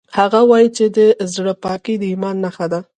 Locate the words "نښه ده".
2.45-2.79